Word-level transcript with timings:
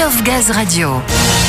Love. 0.00 0.22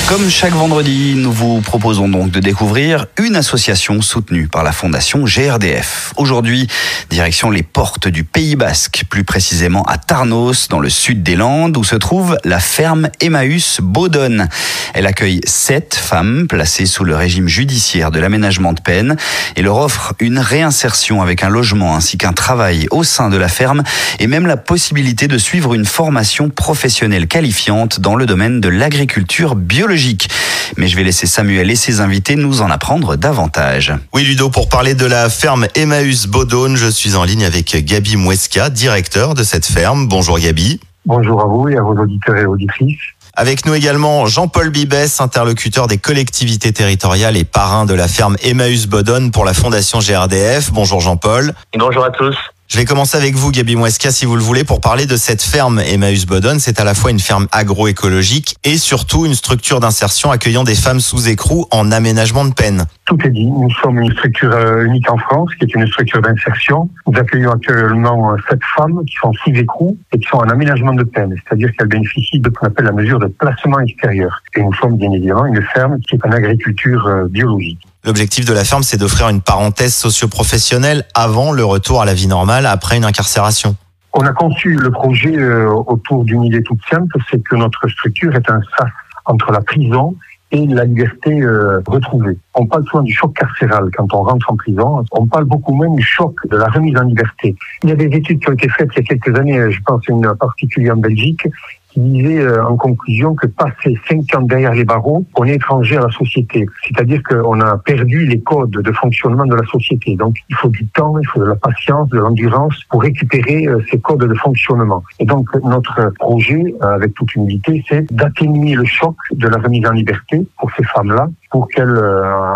Comme 0.08 0.30
chaque 0.30 0.52
vendredi, 0.52 1.14
nous 1.16 1.32
vous 1.32 1.62
proposons 1.62 2.10
donc 2.10 2.32
de 2.32 2.42
découvrir 2.42 3.06
une 3.18 3.38
association 3.38 4.02
soutenue 4.02 4.50
par 4.50 4.64
la 4.64 4.74
fondation 4.74 5.24
GRDF. 5.24 6.14
Aujourd'hui, 6.18 6.68
direction 7.10 7.50
les 7.50 7.64
portes 7.64 8.10
du 8.10 8.26
Pays 8.26 8.58
Basque, 8.58 9.06
plus 9.10 9.24
précisément 9.24 9.84
à 9.84 9.98
Tarnos, 9.98 10.68
dans 10.68 10.80
le 10.80 10.90
sud 10.90 11.24
des 11.24 11.36
Landes, 11.36 11.78
où 11.78 11.86
se 11.86 11.96
trouve 11.96 12.38
la 12.44 12.60
ferme 12.60 13.10
Emmaüs 13.22 13.80
Baudonne. 13.82 14.50
Elle 14.94 15.06
accueille 15.06 15.42
sept 15.46 15.96
femmes 15.96 16.48
placées 16.48 16.86
sous 16.86 17.04
le 17.04 17.16
régime 17.16 17.48
judiciaire 17.48 18.12
de 18.12 18.20
l'aménagement 18.20 18.74
de 18.74 18.82
peine 18.82 19.16
et 19.56 19.62
leur 19.62 19.78
offre 19.78 20.14
une 20.20 20.40
réinsertion 20.40 21.22
avec 21.22 21.44
un 21.44 21.50
logement 21.50 21.96
ainsi 21.96 22.18
qu'un 22.18 22.34
travail 22.34 22.88
au 22.92 23.04
sein 23.04 23.30
de 23.30 23.38
la 23.38 23.48
ferme 23.48 23.84
et 24.20 24.28
même 24.28 24.48
la 24.48 24.58
possibilité 24.58 25.28
de 25.28 25.38
suivre 25.38 25.74
une 25.74 25.86
formation 25.86 26.50
professionnelle 26.50 27.28
qualifiante 27.28 28.00
dans 28.00 28.16
le 28.16 28.26
domaine 28.26 28.60
de 28.60 28.70
l'agriculture 28.70 29.56
biologique. 29.56 30.30
Mais 30.78 30.88
je 30.88 30.96
vais 30.96 31.04
laisser 31.04 31.28
Samuel 31.28 31.70
et 31.70 31.76
ses 31.76 32.02
invités 32.02 32.36
nous 32.36 32.62
en 32.62 32.70
apprendre 32.70 33.16
davantage. 33.16 33.94
Oui 34.14 34.24
Ludo, 34.24 34.50
pour 34.50 34.70
parler 34.70 34.96
de 34.96 35.06
la 35.06 35.30
ferme 35.30 35.68
Emmaüs 35.76 36.28
Baudonne, 36.28 36.76
je 36.76 36.88
suis 36.88 37.16
en 37.16 37.24
ligne 37.24 37.46
avec 37.46 37.76
Gabi 37.86 38.16
Mouesca, 38.16 38.70
directeur 38.70 39.34
de 39.34 39.44
cette 39.44 39.66
ferme. 39.66 40.08
Bonjour 40.08 40.40
Gabi. 40.40 40.80
Bonjour 41.06 41.42
à 41.42 41.46
vous 41.46 41.68
et 41.68 41.78
à 41.78 41.82
vos 41.82 41.96
auditeurs 41.96 42.38
et 42.38 42.46
auditrices. 42.46 43.00
Avec 43.34 43.66
nous 43.66 43.74
également 43.74 44.26
Jean-Paul 44.26 44.72
Bibès, 44.72 45.22
interlocuteur 45.22 45.88
des 45.88 45.98
collectivités 45.98 46.74
territoriales 46.74 47.38
et 47.38 47.46
parrain 47.46 47.86
de 47.86 47.94
la 47.94 48.10
ferme 48.10 48.36
Emmaüs 48.44 48.88
Baudonne 48.88 49.32
pour 49.32 49.46
la 49.46 49.54
Fondation 49.54 50.00
GRDF. 50.00 50.72
Bonjour 50.74 51.00
Jean-Paul. 51.00 51.54
Bonjour 51.78 52.04
à 52.04 52.10
tous. 52.10 52.36
Je 52.68 52.78
vais 52.78 52.86
commencer 52.86 53.18
avec 53.18 53.36
vous, 53.36 53.52
Gabi 53.52 53.76
Mouesca, 53.76 54.12
si 54.12 54.26
vous 54.26 54.38
le 54.38 54.42
voulez, 54.42 54.64
pour 54.64 54.80
parler 54.80 55.06
de 55.06 55.18
cette 55.18 55.42
ferme 55.42 55.80
Emmaüs 55.80 56.26
Bodon. 56.26 56.58
C'est 56.60 56.80
à 56.80 56.86
la 56.86 56.94
fois 56.94 57.12
une 57.12 57.20
ferme 57.20 57.48
agroécologique 57.52 58.56
et 58.64 58.78
surtout 58.78 59.26
une 59.26 59.36
structure 59.36 59.82
d'insertion 59.82 60.32
accueillant 60.32 60.64
des 60.64 60.76
femmes 60.76 61.02
sous 61.02 61.28
écrou 61.28 61.68
en 61.72 61.92
aménagement 61.92 62.46
de 62.46 62.54
peine. 62.54 62.86
Tout 63.12 63.28
est 63.28 63.32
dit. 63.32 63.52
Nous 63.52 63.70
sommes 63.72 64.00
une 64.00 64.10
structure 64.14 64.54
euh, 64.54 64.86
unique 64.86 65.12
en 65.12 65.18
France, 65.18 65.50
qui 65.56 65.66
est 65.66 65.76
une 65.76 65.86
structure 65.86 66.22
d'insertion. 66.22 66.90
Nous 67.06 67.20
accueillons 67.20 67.52
actuellement 67.52 68.32
euh, 68.32 68.38
sept 68.50 68.62
femmes 68.78 69.04
qui 69.06 69.14
sont 69.22 69.34
sous 69.34 69.50
écrou 69.50 69.98
et 70.14 70.18
qui 70.18 70.26
sont 70.30 70.38
en 70.38 70.48
aménagement 70.48 70.94
de 70.94 71.04
peine, 71.04 71.36
c'est-à-dire 71.44 71.72
qu'elles 71.78 71.90
bénéficient 71.90 72.40
de 72.40 72.50
ce 72.50 72.54
qu'on 72.54 72.68
appelle 72.68 72.86
la 72.86 72.94
mesure 72.94 73.20
de 73.20 73.28
placement 73.28 73.82
extérieur. 73.82 74.42
Et 74.56 74.64
nous 74.64 74.74
sommes 74.76 74.96
bien 74.96 75.12
évidemment 75.12 75.46
une 75.46 75.62
ferme 75.62 76.00
qui 76.00 76.16
est 76.16 76.26
en 76.26 76.32
agriculture 76.32 77.06
euh, 77.06 77.28
biologique. 77.28 77.82
L'objectif 78.06 78.46
de 78.46 78.54
la 78.54 78.64
ferme, 78.64 78.84
c'est 78.84 78.96
d'offrir 78.96 79.28
une 79.28 79.42
parenthèse 79.42 79.94
socio-professionnelle 79.94 81.04
avant 81.14 81.52
le 81.52 81.66
retour 81.66 82.02
à 82.02 82.06
la 82.06 82.14
vie 82.14 82.28
normale 82.28 82.66
après 82.66 82.96
une 82.96 83.04
incarcération. 83.04 83.76
On 84.14 84.26
a 84.26 84.32
conçu 84.32 84.76
le 84.76 84.90
projet 84.90 85.36
autour 85.66 86.24
d'une 86.24 86.46
idée 86.46 86.64
toute 86.64 86.80
simple, 86.90 87.18
c'est 87.30 87.44
que 87.44 87.58
notre 87.58 87.90
structure 87.90 88.34
est 88.36 88.50
un 88.50 88.62
sas 88.78 88.90
entre 89.26 89.52
la 89.52 89.60
prison 89.60 90.16
et 90.52 90.66
la 90.68 90.86
liberté 90.86 91.42
euh, 91.42 91.82
retrouvée. 91.88 92.38
On 92.56 92.66
parle 92.66 92.86
souvent 92.86 93.04
du 93.04 93.14
choc 93.14 93.34
carcéral 93.34 93.90
quand 93.96 94.14
on 94.14 94.24
rentre 94.24 94.52
en 94.52 94.56
prison. 94.56 95.04
On 95.12 95.26
parle 95.26 95.46
beaucoup 95.46 95.74
moins 95.74 95.94
du 95.94 96.04
choc 96.04 96.36
de 96.50 96.58
la 96.58 96.68
remise 96.68 96.98
en 96.98 97.04
liberté. 97.04 97.56
Il 97.84 97.90
y 97.90 97.94
a 97.94 97.96
des 97.96 98.06
études 98.16 98.40
qui 98.40 98.50
ont 98.50 98.54
été 98.54 98.70
faites 98.70 98.90
il 98.96 99.00
y 99.00 99.02
a 99.02 99.04
quelques 99.04 99.40
années, 99.40 99.72
je 99.72 99.82
pense 99.86 100.06
une 100.08 100.34
particulière 100.36 100.96
en 100.96 101.00
Belgique, 101.00 101.48
qui 101.92 102.00
disait 102.00 102.40
euh, 102.40 102.66
en 102.66 102.78
conclusion 102.78 103.36
que 103.36 103.48
passer 103.48 103.98
cinq 104.08 104.24
ans 104.36 104.42
derrière 104.42 104.74
les 104.74 104.86
barreaux, 104.86 105.26
on 105.36 105.46
est 105.46 105.56
étranger 105.56 105.98
à 105.98 106.02
la 106.02 106.12
société. 106.12 106.66
C'est-à-dire 106.84 107.22
qu'on 107.24 107.60
a 107.62 107.78
perdu 107.78 108.26
les 108.26 108.40
codes 108.42 108.72
de 108.72 108.92
fonctionnement 108.92 109.46
de 109.46 109.56
la 109.56 109.66
société. 109.66 110.16
Donc 110.16 110.36
il 110.50 110.56
faut 110.56 110.70
du 110.70 110.86
temps, 110.88 111.18
il 111.20 111.28
faut 111.28 111.40
de 111.40 111.46
la 111.46 111.56
patience, 111.56 112.10
de 112.10 112.20
l'endurance 112.20 112.76
pour 112.90 113.02
récupérer 113.02 113.68
euh, 113.68 113.80
ces 113.90 114.00
codes 114.00 114.26
de 114.28 114.34
fonctionnement. 114.36 115.04
Et 115.20 115.26
donc 115.26 115.48
notre 115.64 116.14
projet, 116.20 116.64
euh, 116.82 116.96
avec 116.96 117.14
toute 117.14 117.36
humilité, 117.36 117.84
c'est 117.88 118.12
d'atténuer 118.14 118.76
le 118.76 118.86
choc 118.86 119.16
de 119.32 119.48
la 119.48 119.58
remise 119.58 119.86
en 119.86 119.92
liberté 119.92 120.46
pour 120.58 120.72
ces 120.78 120.84
femmes-là, 120.84 121.28
pour 121.52 121.68
qu'elles 121.68 122.00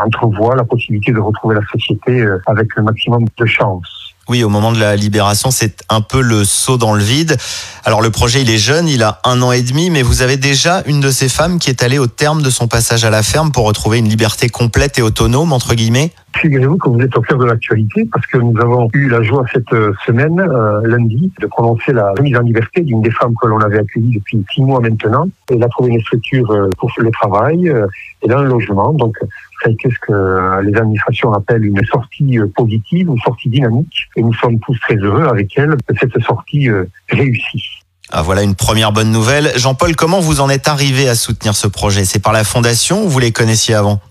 entrevoient 0.05 0.55
la 0.55 0.63
possibilité 0.63 1.11
de 1.11 1.19
retrouver 1.19 1.55
la 1.55 1.65
société 1.71 2.25
avec 2.47 2.75
le 2.75 2.83
maximum 2.83 3.25
de 3.37 3.45
chance. 3.45 4.14
Oui, 4.27 4.43
au 4.43 4.49
moment 4.49 4.71
de 4.71 4.79
la 4.79 4.95
libération, 4.95 5.51
c'est 5.51 5.83
un 5.87 6.01
peu 6.01 6.19
le 6.19 6.45
saut 6.45 6.77
dans 6.77 6.95
le 6.95 7.03
vide. 7.03 7.37
Alors 7.83 8.01
le 8.01 8.09
projet, 8.09 8.41
il 8.41 8.49
est 8.49 8.57
jeune, 8.57 8.87
il 8.87 9.03
a 9.03 9.21
un 9.23 9.39
an 9.43 9.51
et 9.51 9.61
demi, 9.61 9.91
mais 9.91 10.01
vous 10.01 10.23
avez 10.23 10.35
déjà 10.35 10.81
une 10.87 10.99
de 10.99 11.11
ces 11.11 11.29
femmes 11.29 11.59
qui 11.59 11.69
est 11.69 11.83
allée 11.83 11.99
au 11.99 12.07
terme 12.07 12.41
de 12.41 12.49
son 12.49 12.67
passage 12.67 13.05
à 13.05 13.11
la 13.11 13.21
ferme 13.21 13.51
pour 13.51 13.65
retrouver 13.65 13.99
une 13.99 14.09
liberté 14.09 14.49
complète 14.49 14.97
et 14.97 15.03
autonome, 15.03 15.53
entre 15.53 15.75
guillemets? 15.75 16.11
Figurez-vous 16.41 16.77
que 16.77 16.89
vous 16.89 16.99
êtes 16.99 17.15
au 17.15 17.21
cœur 17.21 17.37
de 17.37 17.45
l'actualité 17.45 18.07
parce 18.11 18.25
que 18.27 18.37
nous 18.37 18.59
avons 18.59 18.89
eu 18.93 19.07
la 19.07 19.23
joie 19.23 19.45
cette 19.53 19.71
euh, 19.71 19.93
semaine, 20.05 20.39
euh, 20.39 20.81
lundi, 20.83 21.31
de 21.39 21.47
prononcer 21.47 21.93
la 21.93 22.11
remise 22.11 22.35
en 22.35 22.41
liberté 22.41 22.81
d'une 22.81 23.01
des 23.01 23.11
femmes 23.11 23.33
que 23.41 23.47
l'on 23.47 23.59
avait 23.59 23.79
accueillies 23.79 24.15
depuis 24.15 24.43
six 24.53 24.61
mois 24.61 24.81
maintenant. 24.81 25.27
Elle 25.49 25.63
a 25.63 25.69
trouvé 25.69 25.91
une 25.91 26.01
structure 26.01 26.51
euh, 26.51 26.69
pour 26.77 26.91
le 26.97 27.09
travail 27.11 27.71
et 28.21 28.27
dans 28.27 28.41
le 28.41 28.49
logement. 28.49 28.91
Donc, 28.93 29.17
ça 29.63 29.69
a 29.69 29.71
été 29.71 29.89
ce 29.89 29.97
que 29.99 30.61
les 30.61 30.77
administrations 30.77 31.31
appellent 31.33 31.63
une 31.63 31.83
sortie 31.85 32.37
positive 32.55 33.09
ou 33.09 33.17
sortie 33.19 33.49
dynamique. 33.49 34.09
Et 34.17 34.21
nous 34.21 34.33
sommes 34.33 34.59
tous 34.59 34.77
très 34.81 34.95
heureux 34.95 35.25
avec 35.27 35.57
elle 35.57 35.71
de 35.71 35.97
cette 35.97 36.19
sortie 36.21 36.69
réussie. 37.09 37.69
Ah, 38.11 38.21
voilà 38.21 38.43
une 38.43 38.55
première 38.55 38.91
bonne 38.91 39.11
nouvelle. 39.11 39.51
Jean-Paul, 39.55 39.95
comment 39.95 40.19
vous 40.19 40.41
en 40.41 40.49
êtes 40.49 40.67
arrivé 40.67 41.07
à 41.07 41.15
soutenir 41.15 41.55
ce 41.55 41.67
projet? 41.67 42.03
C'est 42.03 42.19
par 42.19 42.33
la 42.33 42.43
fondation 42.43 43.05
ou 43.05 43.09
vous 43.09 43.19
les 43.19 43.31
connaissiez 43.31 43.73
avant? 43.75 44.01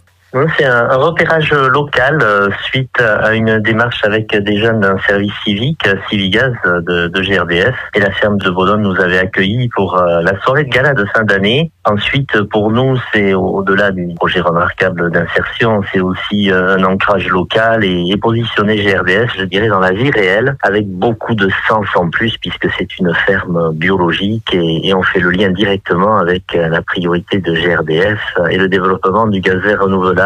C'est 0.56 0.64
un, 0.64 0.88
repérage 0.96 1.52
local 1.52 2.18
euh, 2.22 2.48
suite 2.64 3.00
à 3.00 3.34
une 3.34 3.60
démarche 3.60 4.00
avec 4.02 4.36
des 4.36 4.58
jeunes 4.58 4.80
d'un 4.80 4.98
service 5.06 5.32
civique, 5.44 5.86
Civigaz 6.08 6.52
de, 6.64 7.06
de, 7.06 7.20
GRDF. 7.20 7.76
Et 7.94 8.00
la 8.00 8.10
ferme 8.10 8.38
de 8.38 8.50
Boulogne 8.50 8.82
nous 8.82 9.00
avait 9.00 9.18
accueillis 9.18 9.68
pour 9.68 9.96
euh, 9.96 10.22
la 10.22 10.38
soirée 10.40 10.64
de 10.64 10.70
gala 10.70 10.94
de 10.94 11.04
fin 11.14 11.22
d'année. 11.22 11.70
Ensuite, 11.84 12.42
pour 12.50 12.72
nous, 12.72 12.98
c'est 13.12 13.34
au-delà 13.34 13.92
du 13.92 14.12
projet 14.16 14.40
remarquable 14.40 15.12
d'insertion, 15.12 15.82
c'est 15.92 16.00
aussi 16.00 16.50
euh, 16.50 16.78
un 16.78 16.84
ancrage 16.84 17.28
local 17.28 17.84
et, 17.84 18.14
positionner 18.20 18.76
GRDF, 18.76 19.30
je 19.36 19.44
dirais, 19.44 19.68
dans 19.68 19.80
la 19.80 19.92
vie 19.92 20.10
réelle, 20.10 20.56
avec 20.62 20.88
beaucoup 20.88 21.34
de 21.34 21.48
sens 21.68 21.86
en 21.94 22.08
plus, 22.08 22.38
puisque 22.38 22.68
c'est 22.78 22.98
une 22.98 23.12
ferme 23.26 23.72
biologique 23.74 24.54
et, 24.54 24.88
et 24.88 24.94
on 24.94 25.02
fait 25.02 25.20
le 25.20 25.30
lien 25.30 25.50
directement 25.50 26.16
avec 26.16 26.54
la 26.54 26.80
priorité 26.80 27.38
de 27.38 27.52
GRDF 27.52 28.20
et 28.50 28.56
le 28.56 28.68
développement 28.68 29.26
du 29.26 29.40
gaz 29.40 29.56
vert 29.56 29.82
renouvelable 29.82 30.23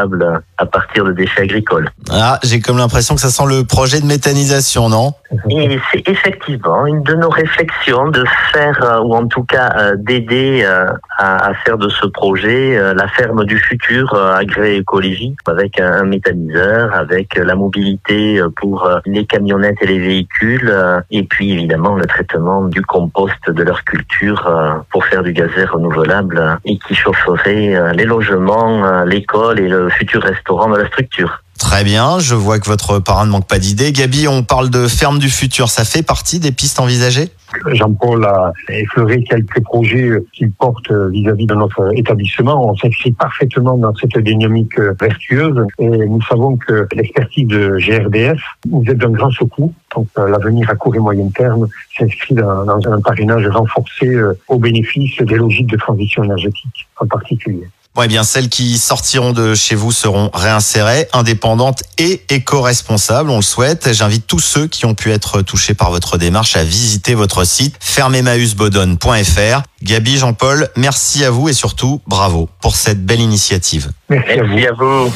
à 0.58 0.66
partir 0.66 1.04
de 1.04 1.12
déchets 1.12 1.42
agricoles. 1.42 1.90
Ah, 2.10 2.38
j'ai 2.42 2.60
comme 2.60 2.78
l'impression 2.78 3.14
que 3.14 3.20
ça 3.20 3.30
sent 3.30 3.46
le 3.46 3.64
projet 3.64 4.00
de 4.00 4.06
méthanisation, 4.06 4.88
non? 4.88 5.12
Et 5.50 5.78
c'est 5.90 6.08
effectivement 6.08 6.86
une 6.86 7.02
de 7.02 7.14
nos 7.14 7.28
réflexions 7.28 8.08
de 8.08 8.24
faire, 8.52 8.82
euh, 8.82 9.00
ou 9.00 9.14
en 9.14 9.26
tout 9.26 9.44
cas 9.44 9.72
euh, 9.76 9.96
d'aider 9.96 10.62
euh, 10.64 10.86
à, 11.18 11.52
faire 11.64 11.78
de 11.78 11.88
ce 11.88 12.06
projet 12.06 12.78
la 12.94 13.08
ferme 13.08 13.44
du 13.44 13.58
futur 13.58 14.14
agroécologique 14.14 15.38
avec 15.46 15.80
un, 15.80 16.04
méthaniseur, 16.04 16.94
avec 16.94 17.36
la 17.36 17.54
mobilité 17.54 18.40
pour 18.56 18.88
les 19.04 19.26
camionnettes 19.26 19.78
et 19.80 19.86
les 19.86 19.98
véhicules, 19.98 20.72
et 21.10 21.24
puis 21.24 21.52
évidemment 21.52 21.96
le 21.96 22.06
traitement 22.06 22.64
du 22.64 22.82
compost 22.82 23.50
de 23.50 23.62
leur 23.62 23.82
culture 23.84 24.48
pour 24.90 25.04
faire 25.06 25.22
du 25.22 25.32
gaz 25.32 25.50
renouvelable 25.70 26.58
et 26.64 26.78
qui 26.78 26.94
chaufferait 26.94 27.92
les 27.94 28.04
logements, 28.04 29.02
l'école 29.04 29.58
et 29.58 29.68
le 29.68 29.88
futur 29.88 30.22
restaurant 30.22 30.70
de 30.70 30.78
la 30.78 30.86
structure. 30.86 31.42
Très 31.68 31.84
bien, 31.84 32.18
je 32.18 32.34
vois 32.34 32.58
que 32.58 32.64
votre 32.64 32.98
parrain 32.98 33.26
ne 33.26 33.30
manque 33.30 33.46
pas 33.46 33.58
d'idées. 33.58 33.92
Gabi, 33.92 34.26
on 34.26 34.42
parle 34.42 34.70
de 34.70 34.88
ferme 34.88 35.18
du 35.18 35.28
futur, 35.28 35.68
ça 35.68 35.84
fait 35.84 36.02
partie 36.02 36.40
des 36.40 36.50
pistes 36.50 36.80
envisagées? 36.80 37.28
Jean-Paul 37.72 38.24
a 38.24 38.54
effleuré 38.70 39.22
quelques 39.22 39.62
projets 39.64 40.12
qu'il 40.32 40.50
porte 40.50 40.90
vis-à-vis 40.90 41.44
de 41.44 41.54
notre 41.54 41.94
établissement. 41.94 42.70
On 42.70 42.74
s'inscrit 42.74 43.12
parfaitement 43.12 43.76
dans 43.76 43.94
cette 43.96 44.16
dynamique 44.18 44.80
vertueuse 44.98 45.66
et 45.78 45.88
nous 45.90 46.22
savons 46.22 46.56
que 46.56 46.88
l'expertise 46.94 47.46
de 47.46 47.76
GRDF 47.76 48.40
nous 48.66 48.84
est 48.86 48.94
d'un 48.94 49.10
grand 49.10 49.30
secours. 49.30 49.74
Donc 49.94 50.08
l'avenir 50.16 50.70
à 50.70 50.74
court 50.74 50.96
et 50.96 51.00
moyen 51.00 51.28
terme 51.28 51.68
s'inscrit 51.98 52.34
dans, 52.34 52.66
un 52.66 53.00
parrainage 53.02 53.46
renforcé 53.48 54.06
euh, 54.06 54.32
au 54.48 54.58
bénéfice 54.58 55.20
des 55.20 55.36
logiques 55.36 55.68
de 55.68 55.76
transition 55.76 56.24
énergétique 56.24 56.88
en 56.98 57.06
particulier. 57.06 57.68
Bon, 57.98 58.04
eh 58.04 58.06
bien, 58.06 58.22
celles 58.22 58.48
qui 58.48 58.78
sortiront 58.78 59.32
de 59.32 59.56
chez 59.56 59.74
vous 59.74 59.90
seront 59.90 60.30
réinsérées, 60.32 61.08
indépendantes 61.12 61.82
et 61.98 62.22
éco-responsables, 62.28 63.28
on 63.28 63.38
le 63.38 63.42
souhaite. 63.42 63.92
J'invite 63.92 64.24
tous 64.28 64.38
ceux 64.38 64.68
qui 64.68 64.86
ont 64.86 64.94
pu 64.94 65.10
être 65.10 65.42
touchés 65.42 65.74
par 65.74 65.90
votre 65.90 66.16
démarche 66.16 66.54
à 66.54 66.62
visiter 66.62 67.16
votre 67.16 67.42
site 67.42 67.74
fermemausbodonne.fr. 67.80 69.62
Gabi, 69.82 70.16
Jean-Paul, 70.16 70.68
merci 70.76 71.24
à 71.24 71.32
vous 71.32 71.48
et 71.48 71.52
surtout 71.52 72.00
bravo 72.06 72.48
pour 72.60 72.76
cette 72.76 73.04
belle 73.04 73.20
initiative. 73.20 73.90
Merci, 74.08 74.38
à 74.64 74.72
vous. 74.74 75.12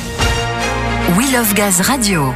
We 1.16 1.32
Love 1.32 1.54
Gaz 1.54 1.82
Radio. 1.82 2.34